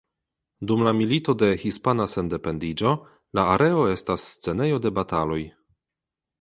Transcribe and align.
Dum 0.69 0.79
la 0.87 0.93
Milito 1.01 1.35
de 1.41 1.49
Hispana 1.65 2.07
Sendependiĝo 2.15 2.95
la 3.41 3.47
areo 3.59 3.87
estas 3.99 4.27
scenejo 4.33 4.85
de 4.87 4.97
bataloj. 5.01 5.43